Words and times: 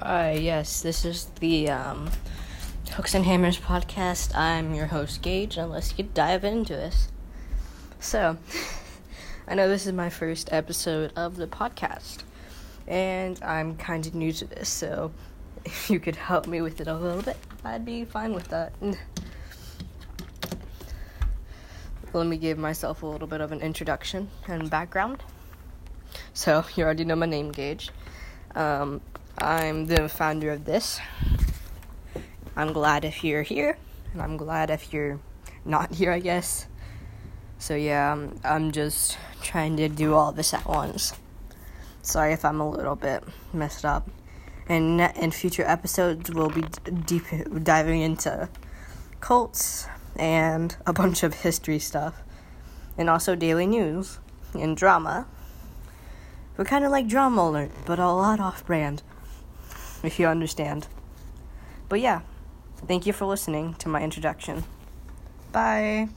Hi, 0.00 0.34
yes, 0.34 0.80
this 0.80 1.04
is 1.04 1.24
the 1.40 1.70
um, 1.70 2.08
Hooks 2.92 3.16
and 3.16 3.24
Hammers 3.24 3.58
podcast. 3.58 4.32
I'm 4.32 4.72
your 4.72 4.86
host, 4.86 5.22
Gage, 5.22 5.56
and 5.56 5.72
let's 5.72 5.90
get 5.90 6.14
dive 6.14 6.44
into 6.44 6.74
this. 6.74 7.08
So, 7.98 8.38
I 9.48 9.56
know 9.56 9.68
this 9.68 9.86
is 9.86 9.92
my 9.92 10.08
first 10.08 10.52
episode 10.52 11.12
of 11.16 11.34
the 11.34 11.48
podcast, 11.48 12.18
and 12.86 13.42
I'm 13.42 13.74
kind 13.76 14.06
of 14.06 14.14
new 14.14 14.30
to 14.34 14.44
this, 14.44 14.68
so 14.68 15.10
if 15.64 15.90
you 15.90 15.98
could 15.98 16.14
help 16.14 16.46
me 16.46 16.60
with 16.60 16.80
it 16.80 16.86
a 16.86 16.94
little 16.94 17.22
bit, 17.22 17.36
I'd 17.64 17.84
be 17.84 18.04
fine 18.04 18.34
with 18.34 18.46
that. 18.50 18.72
Let 22.12 22.26
me 22.28 22.36
give 22.36 22.56
myself 22.56 23.02
a 23.02 23.06
little 23.06 23.26
bit 23.26 23.40
of 23.40 23.50
an 23.50 23.62
introduction 23.62 24.30
and 24.46 24.70
background. 24.70 25.24
So, 26.34 26.64
you 26.76 26.84
already 26.84 27.04
know 27.04 27.16
my 27.16 27.26
name, 27.26 27.50
Gage. 27.50 27.90
Um, 28.54 29.00
I'm 29.40 29.86
the 29.86 30.08
founder 30.08 30.50
of 30.50 30.64
this. 30.64 30.98
I'm 32.56 32.72
glad 32.72 33.04
if 33.04 33.22
you're 33.22 33.44
here, 33.44 33.78
and 34.12 34.20
I'm 34.20 34.36
glad 34.36 34.68
if 34.68 34.92
you're 34.92 35.20
not 35.64 35.94
here, 35.94 36.10
I 36.10 36.18
guess. 36.18 36.66
So, 37.58 37.76
yeah, 37.76 38.30
I'm, 38.42 38.72
just 38.72 39.16
trying 39.40 39.76
to 39.76 39.88
do 39.88 40.14
all 40.14 40.32
this 40.32 40.52
at 40.52 40.66
once. 40.66 41.12
Sorry 42.02 42.32
if 42.32 42.44
I'm 42.44 42.60
a 42.60 42.68
little 42.68 42.96
bit 42.96 43.22
messed 43.52 43.84
up. 43.84 44.10
And 44.68 45.00
in 45.00 45.30
future 45.30 45.64
episodes, 45.64 46.32
we'll 46.34 46.50
be 46.50 46.64
deep 47.06 47.24
diving 47.62 48.02
into 48.02 48.48
cults 49.20 49.86
and 50.16 50.76
a 50.84 50.92
bunch 50.92 51.22
of 51.22 51.34
history 51.34 51.78
stuff, 51.78 52.22
and 52.96 53.08
also 53.08 53.36
daily 53.36 53.68
news 53.68 54.18
and 54.54 54.76
drama. 54.76 55.26
We're 56.56 56.64
kind 56.64 56.84
of 56.84 56.90
like 56.90 57.06
drama 57.06 57.42
alert, 57.42 57.70
but 57.86 58.00
a 58.00 58.10
lot 58.10 58.40
off 58.40 58.66
brand 58.66 59.02
if 60.02 60.18
you 60.18 60.26
understand. 60.26 60.86
But 61.88 62.00
yeah, 62.00 62.20
thank 62.86 63.06
you 63.06 63.12
for 63.12 63.24
listening 63.24 63.74
to 63.74 63.88
my 63.88 64.02
introduction. 64.02 64.64
Bye. 65.52 66.08